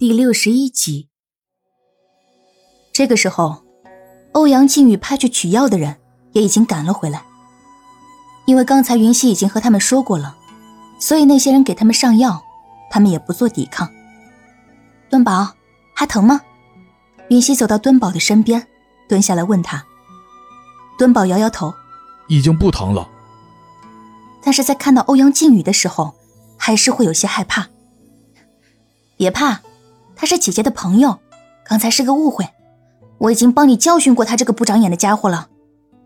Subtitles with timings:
[0.00, 1.08] 第六十一集。
[2.92, 3.64] 这个时候，
[4.30, 5.96] 欧阳靖宇派去取药的人
[6.30, 7.24] 也已经赶了回来。
[8.46, 10.36] 因为刚才云溪已经和他们说过了，
[11.00, 12.40] 所以那些人给他们上药，
[12.88, 13.92] 他们也不做抵抗。
[15.10, 15.52] 敦宝，
[15.96, 16.42] 还疼吗？
[17.28, 18.68] 云溪走到敦宝的身边，
[19.08, 19.84] 蹲下来问他。
[20.96, 21.74] 敦宝摇摇头，
[22.28, 23.10] 已经不疼了。
[24.44, 26.14] 但是在看到欧阳靖宇的时候，
[26.56, 27.66] 还是会有些害怕。
[29.16, 29.62] 别怕。
[30.18, 31.20] 他是姐姐的朋友，
[31.64, 32.44] 刚才是个误会，
[33.18, 35.48] 我已经帮你教训过他这个不长眼的家伙了。”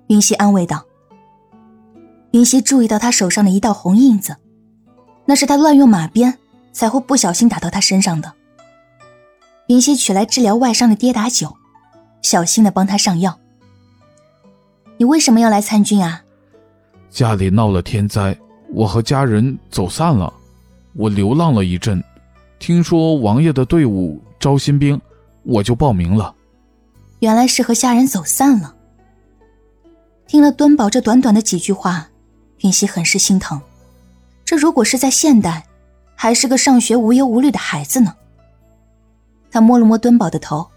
[0.09, 0.85] 云溪安慰道。
[2.33, 4.37] 云溪注意到他手上的一道红印子，
[5.25, 6.39] 那是他乱用马鞭
[6.73, 8.35] 才会不小心打到他身上的。
[9.69, 11.57] 云溪取来治疗外伤的跌打酒，
[12.21, 13.39] 小心的帮他上药。
[14.99, 16.23] 你为什么要来参军啊？
[17.09, 18.37] 家里闹了天灾，
[18.75, 20.31] 我和家人走散了，
[20.95, 22.03] 我流浪了一阵。
[22.63, 24.99] 听说王爷的队伍招新兵，
[25.43, 26.33] 我就报名了。
[27.19, 28.77] 原来是和家人走散了。
[30.29, 32.09] 听了敦宝这短短的几句话，
[32.61, 33.61] 云溪很是心疼。
[34.45, 35.67] 这如果是在现代，
[36.15, 38.15] 还是个上学无忧无虑的孩子呢。
[39.51, 40.69] 他摸了摸敦宝的头，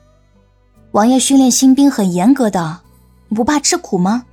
[0.90, 2.82] 王爷训练新兵很严格的，
[3.28, 4.26] 你不怕吃苦吗？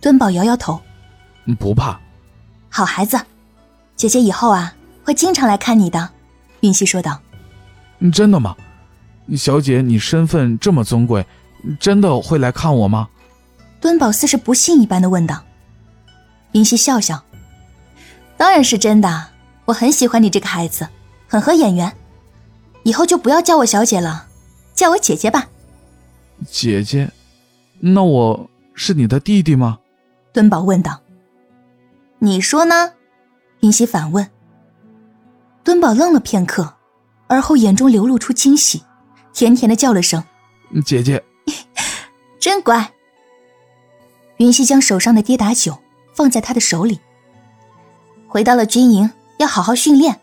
[0.00, 0.80] 敦宝摇摇头，
[1.60, 2.00] 不怕。
[2.68, 3.20] 好孩子，
[3.94, 4.74] 姐姐以后啊
[5.04, 6.10] 会经常来看你的。
[6.64, 7.20] 云溪说道
[8.10, 8.56] ：“真的吗？
[9.36, 11.26] 小姐，你身份这么尊贵，
[11.78, 13.10] 真的会来看我吗？”
[13.82, 15.44] 敦宝似是不信一般的问道。
[16.52, 17.22] 云溪笑笑
[18.38, 19.28] ：“当然是真的，
[19.66, 20.88] 我很喜欢你这个孩子，
[21.28, 21.92] 很合眼缘。
[22.82, 24.26] 以后就不要叫我小姐了，
[24.74, 25.46] 叫我姐姐吧。”
[26.48, 27.10] 姐姐，
[27.80, 29.80] 那我是你的弟弟吗？
[30.32, 31.02] 敦宝问道。
[32.20, 32.92] “你说呢？”
[33.60, 34.30] 云溪反问。
[35.64, 36.74] 敦宝愣了片刻，
[37.26, 38.82] 而后眼中流露出惊喜，
[39.32, 40.22] 甜甜的叫了声
[40.84, 41.24] ：“姐姐，
[42.38, 42.92] 真乖。”
[44.36, 45.78] 云溪将手上的跌打酒
[46.12, 47.00] 放在他的手里。
[48.28, 50.20] 回到了军营，要好好训练，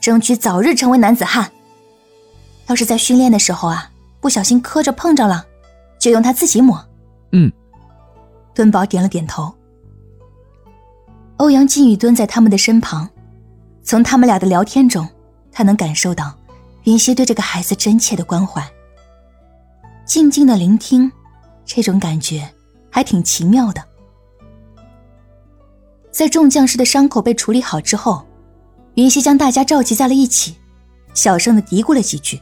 [0.00, 1.52] 争取早日成为男子汉。
[2.68, 3.90] 要是在训练的时候啊，
[4.20, 5.44] 不小心磕着碰着了，
[5.98, 6.82] 就用他自己抹。
[7.32, 7.52] 嗯。
[8.54, 9.52] 敦宝点了点头。
[11.36, 13.10] 欧阳靖宇蹲在他们的身旁。
[13.90, 15.04] 从他们俩的聊天中，
[15.50, 16.32] 他能感受到
[16.84, 18.64] 云溪对这个孩子真切的关怀。
[20.06, 21.10] 静静的聆听，
[21.64, 22.48] 这种感觉
[22.88, 23.82] 还挺奇妙的。
[26.12, 28.24] 在众将士的伤口被处理好之后，
[28.94, 30.54] 云溪将大家召集在了一起，
[31.12, 32.38] 小声的嘀咕了几句，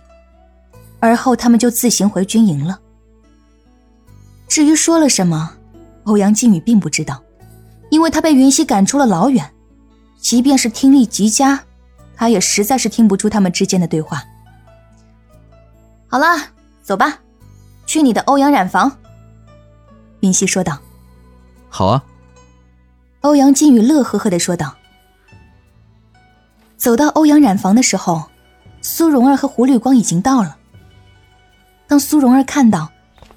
[1.00, 2.78] 而后他们就自行回军营了。
[4.48, 5.50] 至于说了什么，
[6.04, 7.22] 欧阳靖宇并不知道，
[7.88, 9.50] 因为他被云溪赶出了老远。
[10.20, 11.64] 即便是听力极佳，
[12.16, 14.22] 他也实在是听不出他们之间的对话。
[16.08, 16.38] 好了，
[16.82, 17.20] 走吧，
[17.86, 18.98] 去你的欧阳染房。”
[20.20, 20.78] 云溪说道。
[21.70, 22.04] “好啊。”
[23.22, 24.74] 欧阳靖宇乐呵呵的说道。
[26.76, 28.24] 走到欧阳染房的时候，
[28.80, 30.56] 苏蓉儿和胡绿光已经到了。
[31.86, 32.90] 当苏蓉儿看到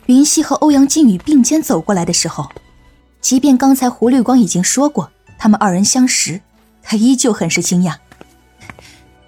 [0.06, 2.52] 云溪和欧阳靖宇并肩走过来的时候，
[3.20, 6.42] 即便刚才胡绿光已经说过他们二人相识。
[6.82, 7.96] 他依旧很是惊讶。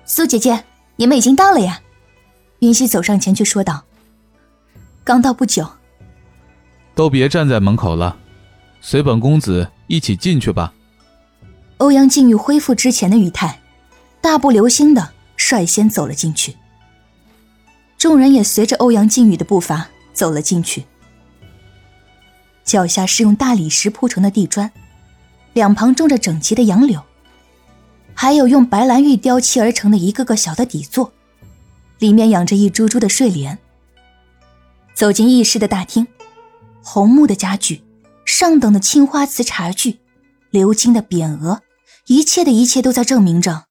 [0.05, 0.63] 苏姐姐，
[0.95, 1.79] 你们已经到了呀？
[2.59, 3.83] 云溪走上前去说道
[5.03, 5.67] ：“刚到不久。”
[6.95, 8.15] 都别站在门口了，
[8.79, 10.73] 随本公子一起进去吧。
[11.79, 13.59] 欧阳靖宇恢复之前的语态，
[14.21, 16.55] 大步流星的率先走了进去。
[17.97, 20.85] 众人也随着欧阳靖宇的步伐走了进去。
[22.63, 24.71] 脚下是用大理石铺成的地砖，
[25.53, 27.03] 两旁种着整齐的杨柳。
[28.15, 31.11] 还有用白兰玉雕砌而成的一个个小的底座，
[31.99, 33.57] 里面养着一株株的睡莲。
[34.93, 36.07] 走进议事的大厅，
[36.83, 37.83] 红木的家具，
[38.25, 39.99] 上等的青花瓷茶具，
[40.51, 41.61] 鎏金的匾额，
[42.05, 43.65] 一切的一切都在证明着，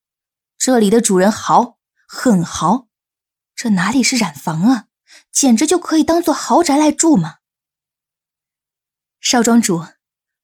[0.57, 1.77] 这里的主人豪，
[2.07, 2.87] 很豪。
[3.55, 4.85] 这哪里是染房啊，
[5.31, 7.35] 简直就可以当做豪宅来住嘛！
[9.21, 9.85] 少庄主，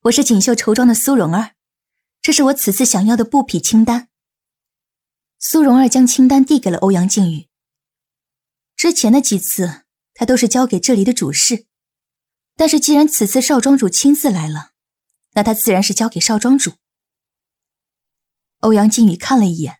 [0.03, 1.51] 我是锦绣绸庄的苏蓉儿。
[2.29, 4.07] 这是我此次想要的布匹清单。
[5.39, 7.47] 苏蓉儿将清单递给了欧阳靖宇。
[8.75, 9.81] 之前的几次，
[10.13, 11.65] 他都是交给这里的主事，
[12.55, 14.73] 但是既然此次少庄主亲自来了，
[15.33, 16.73] 那他自然是交给少庄主。
[18.59, 19.79] 欧阳靖宇看了一眼，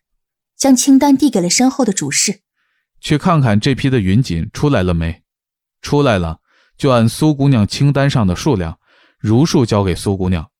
[0.56, 2.40] 将清单递给了身后的主事，
[3.00, 5.22] 去看看这批的云锦出来了没？
[5.80, 6.40] 出来了，
[6.76, 8.80] 就按苏姑娘清单上的数量，
[9.20, 10.50] 如数交给苏姑娘。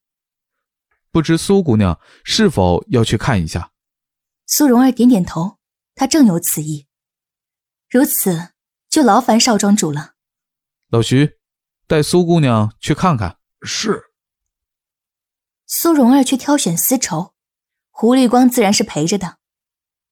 [1.13, 3.73] 不知苏姑娘是否要去看一下？
[4.47, 5.59] 苏蓉儿点点头，
[5.95, 6.87] 她正有此意。
[7.89, 8.51] 如此
[8.89, 10.15] 就劳烦少庄主了。
[10.89, 11.39] 老徐，
[11.87, 13.39] 带苏姑娘去看看。
[13.63, 14.05] 是。
[15.67, 17.35] 苏蓉儿去挑选丝绸，
[17.91, 19.39] 胡绿光自然是陪着的。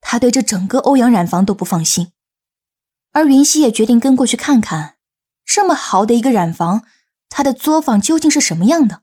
[0.00, 2.12] 他对这整个欧阳染坊都不放心，
[3.10, 4.98] 而云溪也决定跟过去看看，
[5.44, 6.84] 这么好的一个染坊，
[7.28, 9.02] 他的作坊究竟是什么样的？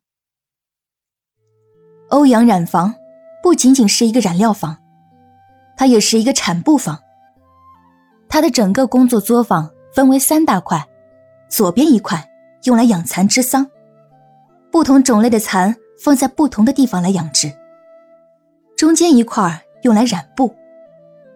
[2.16, 2.96] 欧阳染坊
[3.44, 4.78] 不仅仅是一个染料坊，
[5.76, 6.98] 它也是一个产布坊。
[8.30, 10.88] 他的整个工作作坊分为三大块，
[11.50, 12.26] 左边一块
[12.64, 13.70] 用来养蚕织桑，
[14.72, 17.52] 不同种类的蚕放在不同的地方来养殖。
[18.78, 20.56] 中间一块用来染布。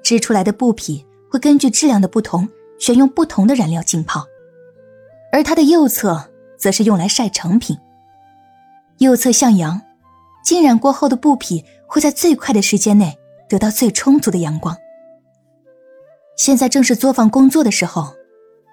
[0.01, 2.47] 织出来的布匹会根据质量的不同，
[2.79, 4.25] 选用不同的染料浸泡，
[5.33, 7.77] 而它的右侧则是用来晒成品。
[8.99, 9.81] 右侧向阳，
[10.49, 13.15] 浸染过后的布匹会在最快的时间内
[13.47, 14.75] 得到最充足的阳光。
[16.35, 18.15] 现在正是作坊工作的时候，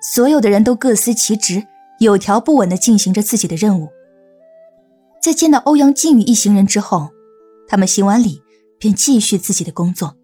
[0.01, 1.67] 所有的人都各司其职，
[2.01, 3.91] 有条不紊地进行着自己的任务。
[5.21, 7.11] 在见到欧阳靖宇一行人之后，
[7.69, 8.41] 他们行完礼，
[8.79, 10.17] 便继续自己的工作。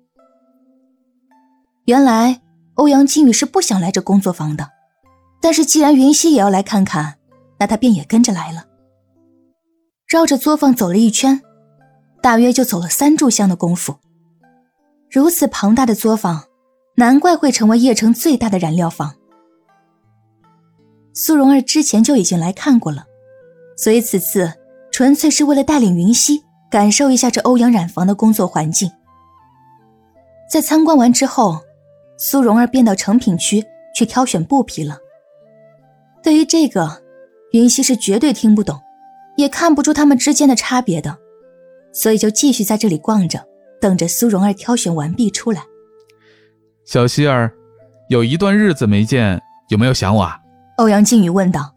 [1.85, 2.41] 原来
[2.77, 4.71] 欧阳靖宇是不想来这工作坊的，
[5.43, 7.19] 但是既然云溪也要来看看，
[7.59, 8.65] 那他便也跟着来了。
[10.13, 11.41] 绕着作坊走了一圈，
[12.21, 13.97] 大约就走了三炷香的功夫。
[15.11, 16.45] 如此庞大的作坊，
[16.97, 19.15] 难怪会成为邺城最大的染料坊。
[21.15, 23.07] 苏蓉儿之前就已经来看过了，
[23.75, 24.53] 所以此次
[24.91, 28.93] 纯粹是为了带领云溪感受一下这欧阳染坊的工作环境。
[30.47, 31.59] 在参观完之后。
[32.19, 33.65] 苏蓉儿便到成品区
[33.97, 34.97] 去挑选布匹了。
[36.23, 37.03] 对于这个，
[37.51, 38.79] 云溪是绝对听不懂，
[39.37, 41.17] 也看不出他们之间的差别的，
[41.93, 43.45] 所以就继续在这里逛着，
[43.81, 45.63] 等着苏蓉儿挑选完毕出来。
[46.85, 47.53] 小希儿，
[48.09, 50.23] 有一段日子没见，有没有想我？
[50.23, 50.39] 啊？
[50.79, 51.75] 欧阳靖宇问道。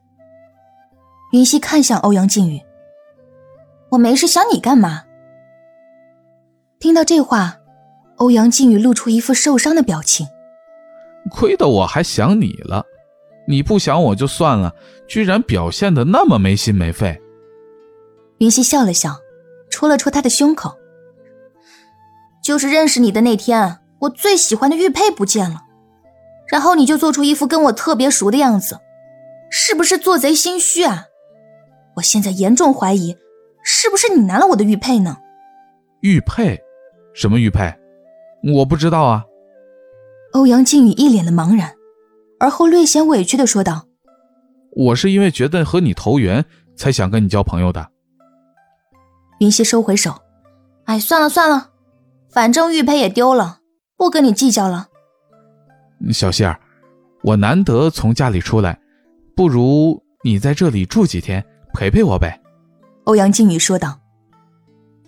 [1.31, 2.61] 云溪看向欧阳靖宇
[3.91, 5.03] ：“我没事，想你干嘛？”
[6.79, 7.57] 听到这话，
[8.17, 10.25] 欧阳靖宇露出一副受伤的表情。
[11.29, 12.85] 亏得我还想你了，
[13.47, 14.73] 你不想我就算了，
[15.07, 17.19] 居然表现的那么没心没肺。
[18.39, 19.15] 云溪笑了笑，
[19.69, 20.75] 戳了戳他的胸口。
[22.43, 25.61] 就是认识你的那天，我最喜欢的玉佩不见了，
[26.47, 28.79] 然后你就做出一副跟我特别熟的样子，
[29.49, 31.05] 是不是做贼心虚啊？
[31.95, 33.17] 我现在严重怀疑，
[33.63, 35.17] 是不是你拿了我的玉佩呢？
[36.01, 36.61] 玉佩？
[37.13, 37.73] 什么玉佩？
[38.53, 39.23] 我不知道啊。
[40.33, 41.73] 欧阳靖宇一脸的茫然，
[42.39, 43.88] 而后略显委屈的说道
[44.75, 46.45] ：“我是因为觉得和你投缘，
[46.75, 47.89] 才想跟你交朋友的。”
[49.39, 50.21] 云溪收回手
[50.85, 51.71] ：“哎，算了算了，
[52.29, 53.59] 反正玉佩也丢了，
[53.97, 54.87] 不跟你计较了。”
[56.11, 56.59] 小希儿，
[57.23, 58.79] 我难得从家里出来，
[59.35, 62.41] 不如你在这里住几天，陪陪我呗。”
[63.05, 63.99] 欧阳靖宇说道。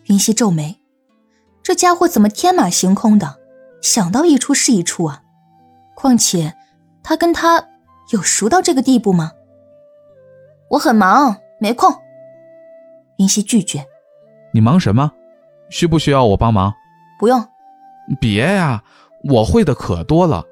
[0.06, 0.80] 云溪皱眉
[1.62, 3.38] ：“这家伙怎么天马行空的？”
[3.80, 5.22] 想到一出是一出啊！
[5.96, 6.56] 况且，
[7.04, 7.68] 他跟他
[8.12, 9.32] 有熟到这个地步吗？
[10.72, 11.94] 我很忙，没空。
[13.18, 13.86] 云溪拒绝。
[14.58, 15.12] 你忙什么？
[15.70, 16.74] 需不需要我帮忙？
[17.20, 17.48] 不用。
[18.20, 18.84] 别呀，
[19.30, 20.44] 我会的可多了。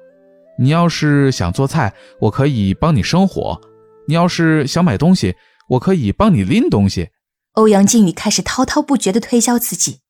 [0.60, 3.60] 你要是想做菜，我可以帮你生火；
[4.06, 5.34] 你要是想买东西，
[5.70, 7.10] 我可以帮你拎东西。
[7.54, 10.02] 欧阳靖宇开始滔滔不绝地推销自己。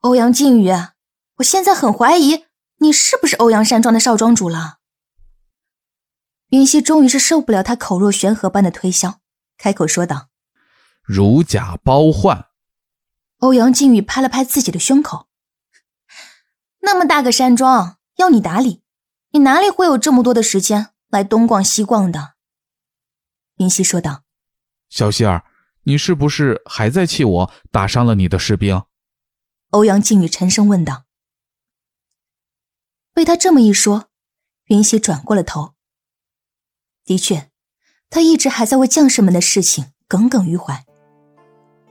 [0.00, 0.70] 欧阳靖宇。
[1.36, 2.44] 我现在很怀疑
[2.80, 4.80] 你是不是欧阳山庄的少庄主了。
[6.50, 9.20] 云溪终于是受不了他口若悬河般的推销，
[9.56, 10.26] 开口说道
[11.02, 12.48] ：“如假包换。”
[13.40, 15.26] 欧阳靖宇拍了拍自己的胸口
[16.80, 18.82] ：“那么大个山庄要你打理，
[19.30, 22.34] 你哪里会有这么多的时间来东逛西逛的？”
[23.56, 24.24] 云溪说道
[24.90, 25.44] ：“小希儿，
[25.84, 28.82] 你是不是还在气我打伤了你的士兵？”
[29.70, 31.04] 欧阳靖宇沉声问道。
[33.14, 34.08] 被他这么一说，
[34.66, 35.74] 云溪转过了头。
[37.04, 37.50] 的确，
[38.10, 40.84] 他一直还在为将士们的事情耿耿于怀，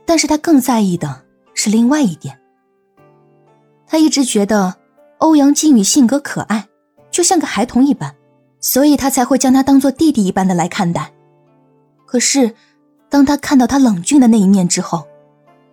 [0.06, 1.26] 但是他更在意的
[1.60, 2.40] 是另外一点。
[3.86, 4.76] 他一直觉得
[5.18, 6.68] 欧阳靖宇性格可爱，
[7.10, 8.14] 就像个孩童一般，
[8.60, 11.12] 所以他才会将他当做弟弟一般的来看待。
[12.06, 12.54] 可是，
[13.10, 15.06] 当他看到他冷峻的那一面之后，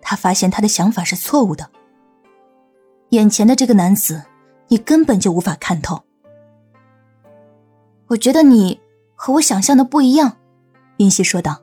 [0.02, 1.70] 他发现他的想法是错误的。
[3.12, 4.24] 眼前的这个男子。
[4.70, 6.04] 你根本就无法看透。
[8.08, 8.78] 我觉得你
[9.16, 10.36] 和我想象的不一样，
[10.98, 11.62] 云溪说道。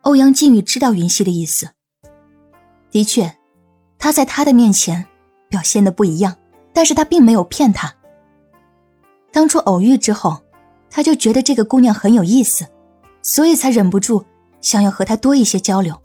[0.00, 1.70] 欧阳靖宇知道云溪的意思。
[2.90, 3.36] 的确，
[3.98, 5.04] 他在他的面前
[5.48, 6.36] 表现的不一样，
[6.72, 7.94] 但是他并没有骗他。
[9.32, 10.40] 当初偶遇之后，
[10.88, 12.66] 他就觉得这个姑娘很有意思，
[13.22, 14.24] 所以才忍不住
[14.60, 16.00] 想要和她多一些交流。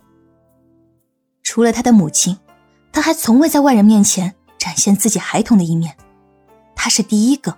[1.43, 2.37] 除了他的母亲，
[2.91, 5.95] 他还从未在外人面前展现自己孩童的一面，
[6.75, 7.57] 他是第一个。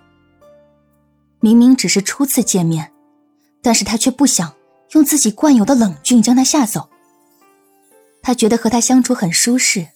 [1.40, 2.92] 明明只是初次见面，
[3.60, 4.54] 但是他却不想
[4.92, 6.88] 用自己惯有的冷峻将他吓走。
[8.24, 9.86] 他觉得和他相处很舒适，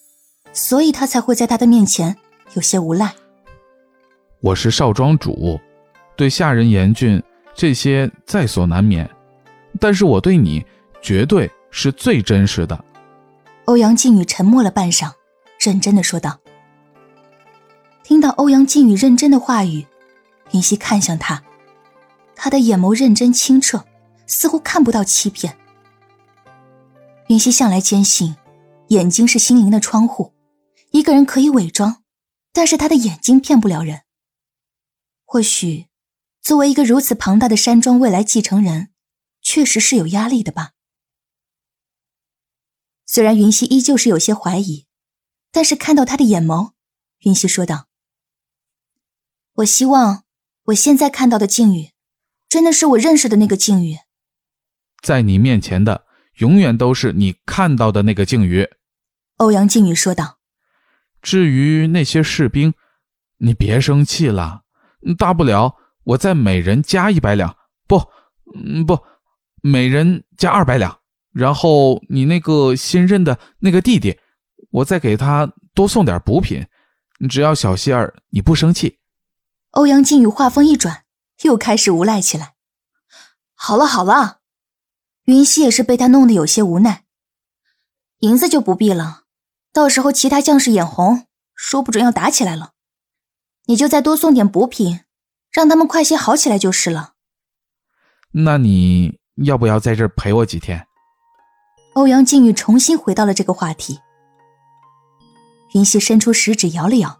[0.52, 2.14] 所以他才会在他的面前
[2.52, 3.14] 有些无赖。
[4.40, 5.58] 我是少庄主，
[6.14, 7.22] 对下人严峻
[7.54, 9.08] 这些在所难免，
[9.80, 10.62] 但是我对你
[11.00, 12.84] 绝对是最真实的。
[13.64, 15.10] 欧阳靖宇沉默了半晌，
[15.58, 16.38] 认真的说道。
[18.02, 19.86] 听到欧阳靖宇认真的话语，
[20.52, 21.42] 云溪看向他，
[22.36, 23.86] 他的眼眸认真清澈，
[24.26, 25.56] 似乎看不到欺骗。
[27.28, 28.36] 云溪向来坚信，
[28.88, 30.32] 眼睛是心灵的窗户，
[30.92, 32.02] 一个人可以伪装，
[32.52, 34.02] 但是他的眼睛骗不了人。
[35.26, 35.88] 或许，
[36.40, 38.88] 作为一个如此庞大的山庄未来继承人，
[39.42, 40.72] 确实是有压力的吧。
[43.04, 44.86] 虽然云溪依旧是有些怀疑，
[45.52, 46.72] 但是看到他的眼眸，
[47.20, 47.88] 云溪说道
[49.56, 50.24] ：“我希望
[50.64, 51.92] 我现在看到的靖宇，
[52.48, 53.98] 真的是我认识的那个靖宇。
[55.02, 56.06] 在你面前的，
[56.38, 58.68] 永远都是你看到的那个靖宇。”
[59.38, 60.38] 欧阳靖宇说道。
[61.22, 62.74] “至于那些士兵，
[63.38, 64.62] 你别生气了，
[65.16, 68.08] 大不了我再每人加一百两，不，
[68.54, 68.98] 嗯不，
[69.62, 70.98] 每人加二百两。”
[71.30, 74.18] 然后你那个新任的那个弟弟，
[74.70, 76.66] 我再给他多送点补品，
[77.28, 78.98] 只要小希儿你不生气。
[79.72, 81.04] 欧阳靖宇话锋一转，
[81.42, 82.54] 又开始无赖起来。
[83.54, 84.37] 好了好了，
[85.28, 87.04] 云溪也是被他弄得有些无奈。
[88.20, 89.24] 银子就不必了，
[89.74, 92.70] 到时候其他将士眼红，说不准要打起来了。
[93.66, 95.00] 你就再多送点补品，
[95.52, 97.12] 让他们快些好起来就是了。
[98.32, 100.86] 那你要不要在这儿陪我几天？
[101.92, 104.00] 欧阳靖宇重新回到了这个话题。
[105.74, 107.18] 云溪伸出食指摇了摇，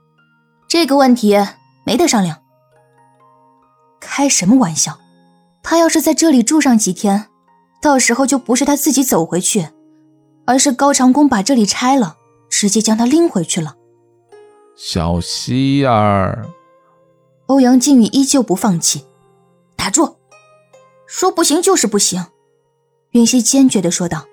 [0.67, 1.37] 这个问题
[1.85, 2.43] 没得商量。
[4.01, 4.99] 开什么玩笑？
[5.63, 7.29] 他要是在这里住上几天，
[7.81, 9.69] 到时候就不是他自己走回去，
[10.45, 12.17] 而是高长恭把这里拆了，
[12.49, 13.77] 直接将他拎回去了。
[14.77, 16.49] 小希儿，
[17.47, 19.05] 欧阳靖宇依旧不放弃。
[19.77, 20.17] 打住！
[21.07, 22.27] 说不行就是不行。
[23.13, 24.27] 云溪坚决的说道。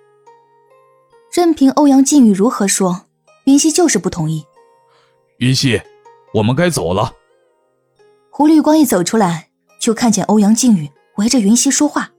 [1.31, 3.05] 任凭欧阳靖宇如何说，
[3.45, 4.45] 云溪就是不同意。
[5.37, 5.81] 云溪，
[6.33, 7.13] 我们该走了。
[8.29, 9.49] 胡绿光一走出来，
[9.79, 12.11] 就看见欧阳靖宇围着云溪说话，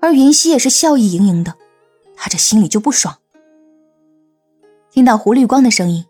[0.00, 1.54] 而云溪也是笑意盈盈的，
[2.16, 3.16] 他这心里就不爽。
[4.90, 6.04] 听到胡绿光的声音，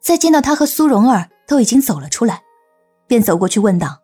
[0.00, 2.42] 再见到他和苏蓉儿都已经走了出来，
[3.06, 4.00] 便走过去问道：“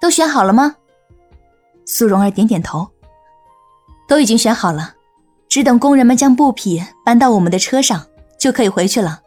[0.00, 0.76] 都选好了吗？”
[1.86, 2.88] 苏蓉儿点点头
[4.06, 4.94] ：“都已经选好了。”
[5.48, 8.06] 只等工人们将布匹搬到我们的车上，
[8.38, 9.20] 就可以回去了。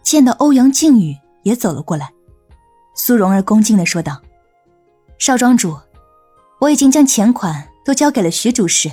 [0.00, 2.12] 见到欧阳靖宇也走了过来，
[2.94, 4.22] 苏蓉儿恭敬的说道
[5.18, 5.76] ：“少庄主，
[6.60, 8.88] 我已经将钱款都交给了徐主事。”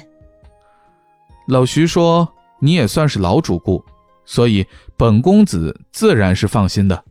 [1.47, 2.27] 老徐说
[2.59, 3.83] ：“你也算是老主顾，
[4.25, 4.65] 所以
[4.97, 7.03] 本公子自然是放心的。”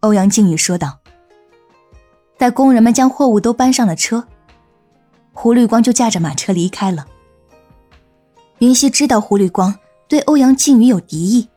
[0.00, 0.98] 欧阳靖宇说道。
[2.38, 4.26] 待工人们将货物都搬上了车，
[5.32, 7.06] 胡绿光就驾着马车离开了。
[8.58, 11.48] 云溪知道胡绿光对欧阳靖宇有敌意，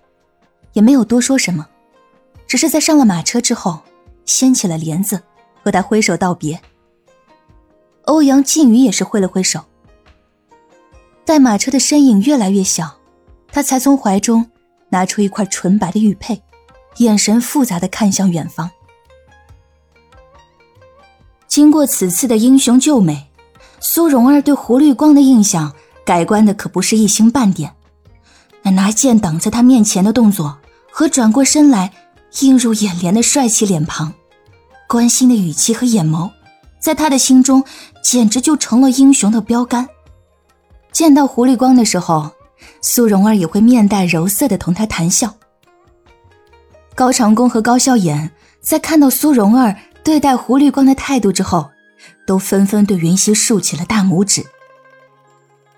[0.74, 1.68] 也没有多说什么，
[2.46, 3.80] 只是在上了马车之后，
[4.26, 5.24] 掀起了帘子，
[5.64, 6.62] 和他挥手道别。
[8.06, 9.62] 欧阳靖宇也是挥了挥手。
[11.24, 12.98] 待马车的身影越来越小，
[13.52, 14.50] 他才从怀中
[14.90, 16.42] 拿出一块纯白的玉佩，
[16.98, 18.70] 眼神复杂的看向远方。
[21.48, 23.28] 经过此次的英雄救美，
[23.80, 25.74] 苏蓉儿对胡绿光的印象。
[26.06, 27.74] 改观的可不是一星半点，
[28.62, 30.60] 那拿剑挡在他面前的动作
[30.92, 31.92] 和转过身来
[32.42, 34.14] 映入眼帘的帅气脸庞，
[34.88, 36.30] 关心的语气和眼眸，
[36.80, 37.64] 在他的心中
[38.04, 39.88] 简直就成了英雄的标杆。
[40.92, 42.32] 见到狐狸光的时候，
[42.82, 45.34] 苏蓉儿也会面带柔色的同他谈笑。
[46.94, 51.70] 高长恭和高笑颜在看到苏蓉儿对待狐狸光的态度之后，
[52.26, 54.46] 都纷纷对云溪竖起了大拇指。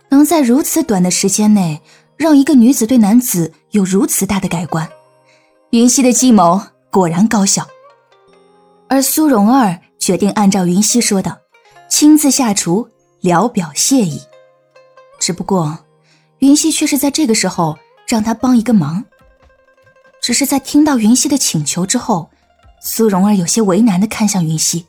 [0.10, 1.82] 能在如此短的时间内
[2.16, 4.88] 让一个女子对男子有如此大的改观，
[5.72, 6.62] 云溪的计谋
[6.92, 7.68] 果然高效。
[8.88, 11.42] 而苏蓉儿决定按照云溪说的，
[11.90, 12.88] 亲自下厨
[13.20, 14.22] 聊表谢意。
[15.20, 15.78] 只不过，
[16.40, 19.04] 云溪却是在这个时候让他帮一个忙。
[20.22, 22.30] 只是在听到云溪的请求之后，
[22.80, 24.86] 苏蓉儿有些为难的看向云溪。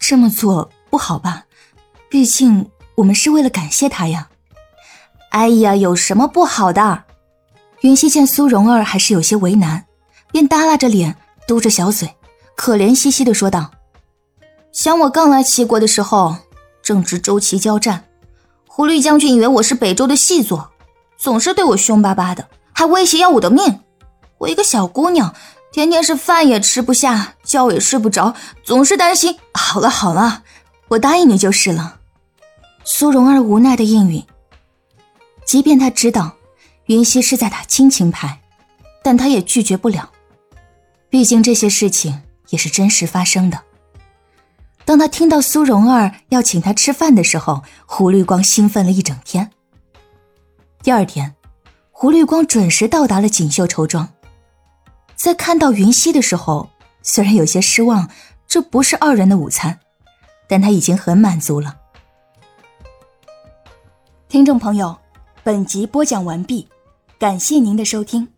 [0.00, 1.44] 这么做不好吧？
[2.08, 4.28] 毕竟我们是为了感谢他呀。
[5.30, 7.04] 哎呀，有什么不好的？
[7.82, 9.84] 云溪见苏蓉儿还是有些为难，
[10.32, 11.16] 便耷拉着脸，
[11.46, 12.12] 嘟着小嘴，
[12.56, 13.70] 可怜兮兮的说道
[14.72, 16.34] ：“想我刚来齐国的时候，
[16.82, 18.06] 正值周齐交战，
[18.66, 20.70] 胡律将军以为我是北周的细作，
[21.18, 23.80] 总是对我凶巴巴的，还威胁要我的命。
[24.38, 25.34] 我一个小姑娘，
[25.70, 29.36] 天天是饭也吃不下，觉也睡不着，总是担心。
[29.52, 30.42] 好了好了，
[30.88, 31.98] 我答应你就是了。”
[32.82, 34.24] 苏蓉儿无奈的应允。
[35.44, 36.32] 即便他知道
[36.86, 38.40] 云溪是在打亲情牌，
[39.02, 40.10] 但他也拒绝不了。
[41.10, 43.60] 毕竟这些事情也是真实发生的。
[44.84, 49.50] 当他听到苏蓉儿要请他吃饭的时候，胡绿光兴奋了一整天。
[50.82, 51.34] 第二天，
[51.90, 54.08] 胡绿光准时到达了锦绣绸庄。
[55.14, 56.68] 在看到云溪的时候，
[57.02, 58.08] 虽然有些失望，
[58.46, 59.78] 这不是二人的午餐，
[60.48, 61.76] 但他已经很满足了。
[64.28, 64.96] 听众朋友。
[65.44, 66.68] 本集播讲完毕，
[67.18, 68.28] 感谢您的收听。